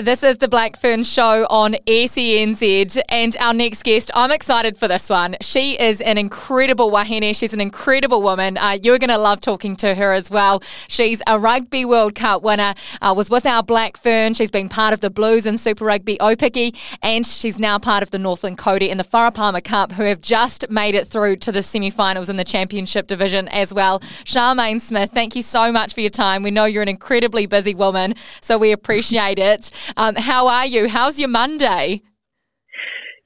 [0.00, 4.88] This is the Black Fern Show on SENZ, and our next guest, I'm excited for
[4.88, 5.36] this one.
[5.42, 7.34] She is an incredible wahine.
[7.34, 8.56] She's an incredible woman.
[8.56, 10.62] Uh, you're going to love talking to her as well.
[10.88, 12.72] She's a Rugby World Cup winner,
[13.02, 14.32] uh, was with our Black Fern.
[14.32, 18.10] She's been part of the Blues and Super Rugby Aupiki, and she's now part of
[18.10, 21.62] the Northland Kauri in the Farah Cup, who have just made it through to the
[21.62, 24.00] semi finals in the Championship division as well.
[24.24, 26.42] Charmaine Smith, thank you so much for your time.
[26.42, 29.70] We know you're an incredibly busy woman, so we appreciate it.
[29.96, 30.88] Um, how are you?
[30.88, 32.02] How's your Monday?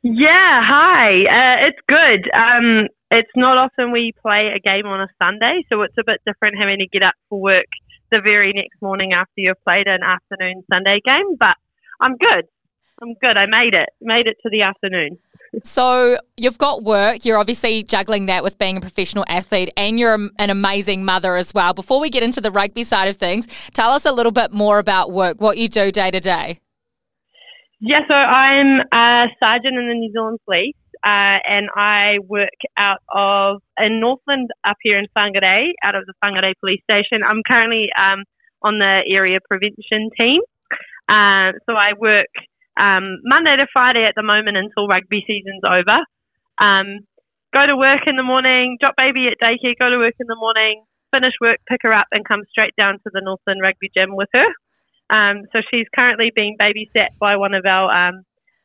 [0.03, 1.25] Yeah, hi.
[1.25, 2.31] Uh, it's good.
[2.35, 6.21] Um, it's not often we play a game on a Sunday, so it's a bit
[6.27, 7.67] different having to get up for work
[8.11, 11.37] the very next morning after you've played an afternoon Sunday game.
[11.39, 11.57] But
[12.01, 12.45] I'm good.
[13.01, 13.37] I'm good.
[13.37, 13.89] I made it.
[14.01, 15.19] Made it to the afternoon.
[15.63, 17.25] So you've got work.
[17.25, 21.55] You're obviously juggling that with being a professional athlete, and you're an amazing mother as
[21.55, 21.75] well.
[21.75, 24.79] Before we get into the rugby side of things, tell us a little bit more
[24.79, 26.61] about work, what you do day to day.
[27.81, 30.75] Yeah, so I'm a sergeant in the New Zealand Police,
[31.05, 36.15] uh, and I work out of in Northland up here in Whangarei, out of the
[36.25, 37.23] Whangarei Police Station.
[37.23, 38.25] I'm currently um,
[38.63, 40.41] on the area prevention team,
[41.09, 42.29] uh, so I work
[42.77, 46.03] um, Monday to Friday at the moment until rugby season's over.
[46.59, 47.07] Um,
[47.53, 50.37] go to work in the morning, drop baby at daycare, go to work in the
[50.37, 54.17] morning, finish work, pick her up, and come straight down to the Northland Rugby Gym
[54.17, 54.49] with her.
[55.11, 58.23] Um, so she's currently being babysat by one of our um,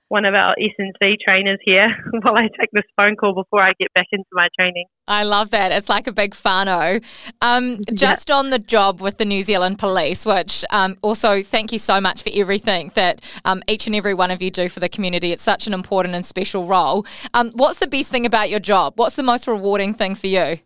[0.09, 1.87] one of our S&C trainers here
[2.21, 4.85] while I take this phone call before I get back into my training.
[5.07, 5.71] I love that.
[5.71, 7.03] It's like a big whānau.
[7.41, 8.35] Um, just yeah.
[8.35, 12.23] on the job with the New Zealand Police, which um, also thank you so much
[12.23, 15.31] for everything that um, each and every one of you do for the community.
[15.31, 17.05] It's such an important and special role.
[17.33, 18.93] Um, what's the best thing about your job?
[18.97, 20.59] What's the most rewarding thing for you?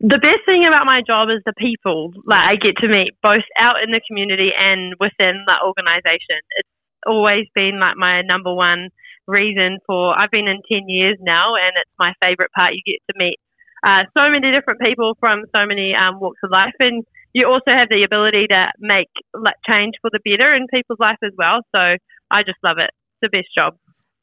[0.00, 3.48] The best thing about my job is the people like I get to meet both
[3.58, 6.36] out in the community and within the organisation.
[6.60, 6.68] It's
[7.06, 8.90] always been like my number one
[9.26, 10.14] reason for.
[10.16, 12.74] I've been in ten years now, and it's my favourite part.
[12.74, 13.38] You get to meet
[13.86, 17.70] uh, so many different people from so many um, walks of life, and you also
[17.70, 21.60] have the ability to make like, change for the better in people's life as well.
[21.74, 21.96] So
[22.30, 22.90] I just love it.
[22.90, 23.76] It's the best job.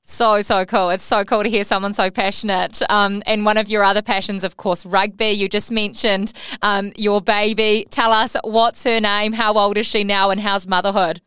[0.05, 0.89] So, so cool.
[0.89, 2.81] It's so cool to hear someone so passionate.
[2.89, 5.29] Um, and one of your other passions, of course, rugby.
[5.29, 7.87] You just mentioned um, your baby.
[7.89, 11.21] Tell us what's her name, how old is she now, and how's motherhood?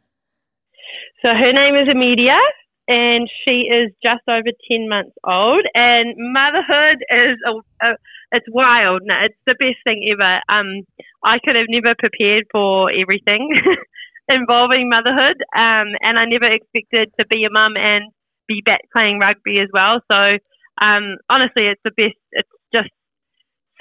[1.26, 2.38] So, her name is Amelia,
[2.86, 5.66] and she is just over 10 months old.
[5.74, 7.96] And motherhood is a, a
[8.30, 9.02] it's wild.
[9.04, 10.40] No, it's the best thing ever.
[10.48, 10.86] Um,
[11.24, 13.50] I could have never prepared for everything
[14.28, 18.12] involving motherhood, um, and I never expected to be a mum and
[18.46, 19.98] be back playing rugby as well.
[20.08, 20.38] So
[20.80, 22.14] um, honestly, it's the best.
[22.30, 22.90] It's just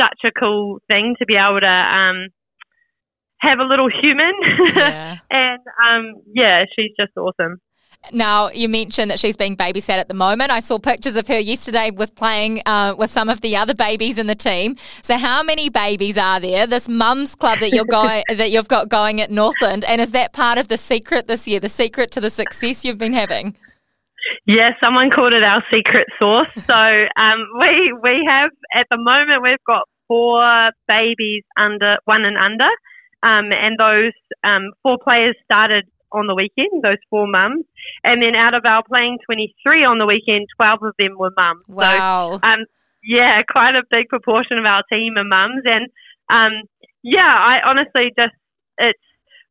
[0.02, 2.30] such a cool thing to be able to um,
[3.40, 4.34] have a little human.
[4.76, 5.18] Yeah.
[5.30, 7.60] and um, yeah, she's just awesome.
[8.12, 10.52] Now, you mentioned that she's being babysat at the moment.
[10.52, 14.18] I saw pictures of her yesterday with playing uh, with some of the other babies
[14.18, 14.76] in the team.
[15.02, 16.68] So, how many babies are there?
[16.68, 20.34] This mums club that you're going that you've got going at Northland, and is that
[20.34, 21.60] part of the secret this year?
[21.60, 23.58] The secret to the success you've been having?
[24.46, 26.48] Yeah, someone called it our secret sauce.
[26.56, 32.38] So um, we we have at the moment we've got four babies under one and
[32.38, 32.70] under,
[33.26, 34.14] um, and those
[34.44, 36.84] um, four players started on the weekend.
[36.84, 37.66] Those four mums,
[38.04, 41.34] and then out of our playing twenty three on the weekend, twelve of them were
[41.36, 41.64] mums.
[41.68, 42.40] Wow.
[42.44, 42.66] So, um,
[43.04, 45.90] yeah, quite a big proportion of our team are mums, and
[46.30, 46.64] um,
[47.04, 48.36] yeah, I honestly just
[48.78, 49.00] it's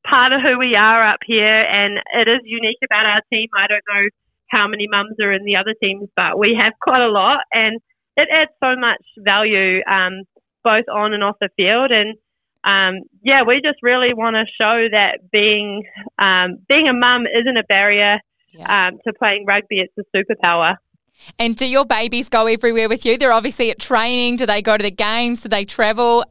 [0.06, 3.48] part of who we are up here, and it is unique about our team.
[3.56, 4.09] I don't know
[4.48, 7.80] how many mums are in the other teams, but we have quite a lot, and
[8.16, 10.22] it adds so much value um,
[10.62, 11.91] both on and off the field.
[11.91, 12.16] And
[12.65, 15.84] um, yeah, we just really want to show that being
[16.19, 18.19] um, being a mum isn't a barrier
[18.53, 18.89] yeah.
[18.89, 20.77] Um, to playing rugby; it's a superpower.
[21.39, 23.19] And do your babies go everywhere with you?
[23.19, 24.37] They're obviously at training.
[24.37, 25.43] Do they go to the games?
[25.43, 26.25] Do they travel?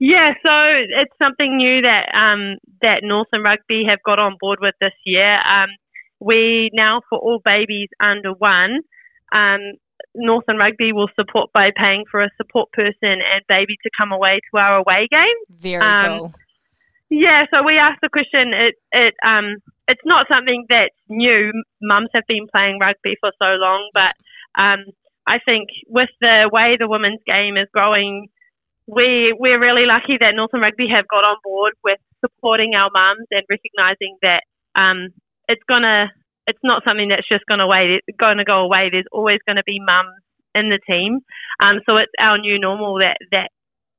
[0.00, 0.52] Yeah, so
[1.00, 5.34] it's something new that um, that Northland Rugby have got on board with this year.
[5.34, 5.68] Um,
[6.20, 8.80] we now, for all babies under one,
[9.32, 9.60] um,
[10.14, 14.40] Northland Rugby will support by paying for a support person and baby to come away
[14.50, 15.38] to our away game.
[15.50, 16.32] Very um, cool.
[17.10, 18.52] Yeah, so we asked the question.
[18.54, 19.56] It it um
[19.86, 21.52] it's not something that's new.
[21.82, 24.14] Mums have been playing rugby for so long, but
[24.58, 24.84] um
[25.26, 28.28] I think with the way the women's game is growing,
[28.86, 33.26] we we're really lucky that Northern Rugby have got on board with supporting our mums
[33.30, 34.42] and recognising that
[34.74, 35.08] um
[35.48, 36.10] it's gonna
[36.46, 38.88] it's not something that's just gonna wait going to go away.
[38.90, 40.20] There's always going to be mums
[40.54, 41.20] in the team.
[41.62, 43.50] Um, so it's our new normal that that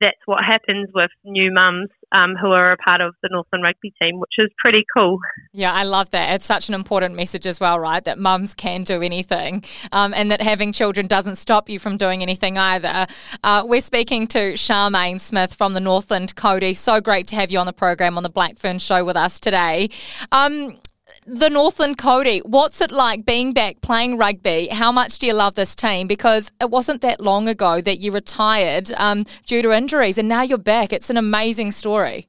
[0.01, 3.93] that's what happens with new mums um, who are a part of the Northland rugby
[4.01, 5.19] team, which is pretty cool.
[5.53, 6.35] Yeah, I love that.
[6.35, 8.03] It's such an important message as well, right?
[8.03, 9.63] That mums can do anything
[9.93, 13.07] um, and that having children doesn't stop you from doing anything either.
[13.43, 16.73] Uh, we're speaking to Charmaine Smith from the Northland Kauri.
[16.73, 19.89] So great to have you on the program on the Blackfern Show with us today.
[20.31, 20.77] Um,
[21.25, 24.67] the Northland Kauri, what's it like being back playing rugby?
[24.67, 26.07] How much do you love this team?
[26.07, 30.43] Because it wasn't that long ago that you retired um, due to injuries, and now
[30.43, 30.93] you're back.
[30.93, 32.27] It's an amazing story.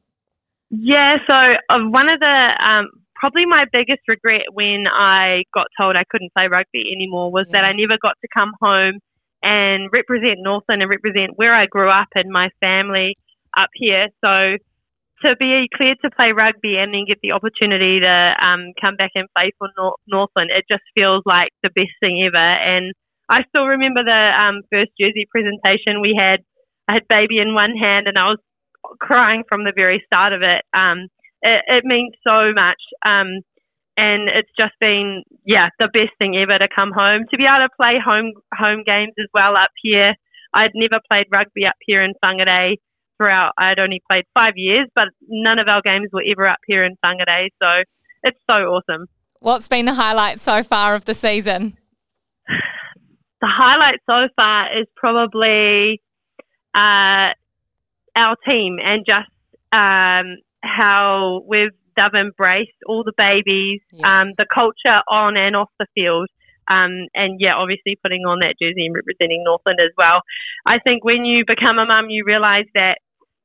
[0.70, 5.96] Yeah, so uh, one of the um, probably my biggest regret when I got told
[5.96, 7.60] I couldn't play rugby anymore was yeah.
[7.60, 8.99] that I never got to come home
[9.42, 13.16] and represent Northland and represent where I grew up and my family
[13.56, 14.08] up here.
[14.25, 14.56] So
[15.26, 19.11] to be cleared to play rugby and then get the opportunity to um, come back
[19.14, 22.38] and play for Nor- Northland, it just feels like the best thing ever.
[22.38, 22.93] And
[23.28, 26.40] I still remember the um, first jersey presentation we had.
[26.88, 28.38] I had baby in one hand and I was
[29.00, 30.62] crying from the very start of it.
[30.73, 31.08] Um,
[31.43, 32.81] it, it, means so much.
[33.05, 33.43] Um,
[33.96, 37.25] and it's just been, yeah, the best thing ever to come home.
[37.31, 40.14] To be able to play home home games as well up here.
[40.55, 42.76] I'd never played rugby up here in Whangarei
[43.16, 43.52] throughout.
[43.58, 46.96] I'd only played five years, but none of our games were ever up here in
[47.04, 47.82] Whangarei, so
[48.22, 49.06] it's so awesome.
[49.40, 51.76] What's been the highlight so far of the season?
[53.38, 56.00] The highlight so far is probably
[56.74, 57.36] uh,
[58.16, 59.28] our team and just
[59.72, 64.20] um, how we've they've embraced all the babies, yeah.
[64.20, 66.28] um, the culture on and off the field.
[66.68, 70.22] Um, and yeah, obviously putting on that jersey and representing Northland as well.
[70.66, 72.98] I think when you become a mum, you realise that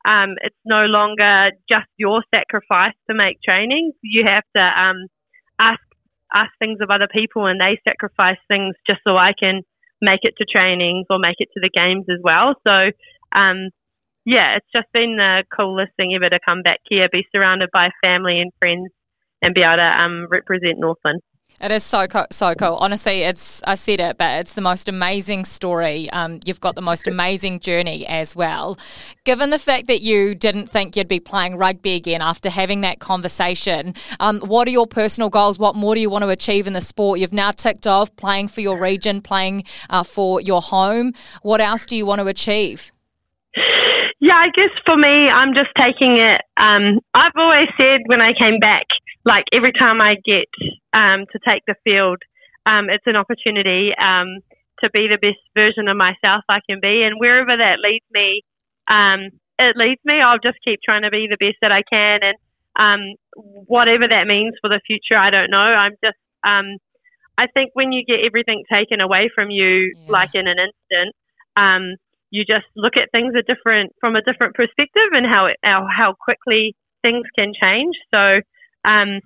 [0.06, 3.92] um, it's no longer just your sacrifice to make training.
[4.04, 5.08] You have to um,
[5.60, 5.82] ask
[6.34, 9.62] ask things of other people, and they sacrifice things just so I can
[10.02, 12.56] make it to trainings or make it to the games as well.
[12.68, 12.92] So,
[13.36, 13.70] um,
[14.26, 17.90] yeah, it's just been the coolest thing ever to come back here, be surrounded by
[18.04, 18.90] family and friends,
[19.42, 21.22] and be able to um, represent Northland.
[21.60, 22.76] It is so cool, so cool.
[22.78, 26.10] Honestly, it's I said it, but it's the most amazing story.
[26.10, 28.80] Um, you've got the most amazing journey as well.
[29.26, 33.00] Given the fact that you didn't think you'd be playing rugby again after having that
[33.00, 35.60] conversation, um, what are your personal goals?
[35.60, 37.20] What more do you want to achieve in the sport?
[37.20, 41.14] You've now ticked off playing for your region, playing uh, for your home.
[41.44, 42.92] What else do you want to achieve?
[44.20, 46.42] Yeah, I guess for me, I'm just taking it.
[46.56, 48.86] Um, I've always said when I came back
[49.26, 50.50] like every time I get
[50.94, 52.22] um, to take the field,
[52.66, 54.40] um, it's an opportunity um,
[54.84, 58.42] to be the best version of myself I can be, and wherever that leads me,
[58.88, 59.30] um,
[59.60, 60.16] it leads me.
[60.20, 62.38] I'll just keep trying to be the best that I can, and
[62.80, 63.16] um,
[63.68, 65.58] whatever that means for the future, I don't know.
[65.58, 66.78] I'm just, um,
[67.38, 70.12] I think when you get everything taken away from you, yeah.
[70.12, 71.16] like in an instant,
[72.32, 75.86] you just look at things a different from a different perspective, and how it, how,
[75.86, 77.96] how quickly things can change.
[78.14, 78.42] So
[78.86, 79.20] um,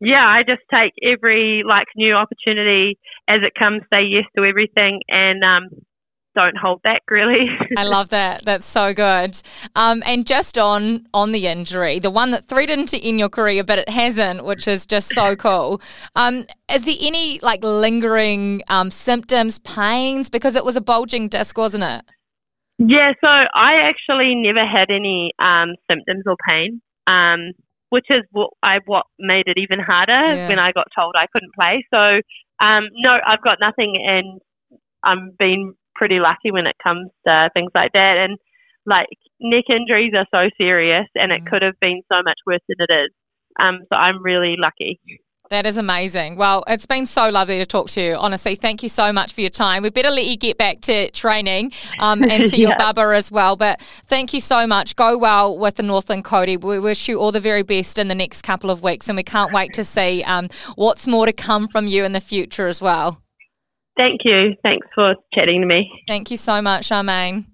[0.00, 5.00] yeah, I just take every like new opportunity as it comes, say yes to everything,
[5.08, 5.68] and um,
[6.34, 7.46] don't hold back really.
[7.76, 8.42] I love that.
[8.44, 9.40] That's so good.
[9.76, 13.62] Um, and just on on the injury, the one that threatened to end your career,
[13.62, 15.82] but it hasn't, which is just so cool.
[16.16, 20.30] Um, is there any like lingering um, symptoms, pains?
[20.30, 22.04] Because it was a bulging disc, wasn't it?
[22.78, 23.12] Yeah.
[23.20, 26.80] So I actually never had any um, symptoms or pain.
[27.90, 30.48] Which is what I what made it even harder yeah.
[30.48, 31.84] when I got told I couldn't play.
[31.92, 32.20] So
[32.64, 34.40] um, no, I've got nothing, and
[35.02, 38.16] I'm being pretty lucky when it comes to things like that.
[38.18, 38.38] And
[38.86, 39.08] like
[39.40, 41.50] neck injuries are so serious, and it mm.
[41.50, 43.10] could have been so much worse than it is.
[43.60, 45.00] Um, so I'm really lucky.
[45.50, 46.36] That is amazing.
[46.36, 48.14] Well, it's been so lovely to talk to you.
[48.14, 49.82] Honestly, thank you so much for your time.
[49.82, 52.68] We better let you get back to training um, and to yeah.
[52.68, 53.56] your bubba as well.
[53.56, 54.94] But thank you so much.
[54.94, 56.56] Go well with the Northland Kauri.
[56.56, 59.24] We wish you all the very best in the next couple of weeks, and we
[59.24, 62.80] can't wait to see um, what's more to come from you in the future as
[62.80, 63.20] well.
[63.98, 64.54] Thank you.
[64.62, 65.90] Thanks for chatting to me.
[66.06, 67.46] Thank you so much, Charmaine.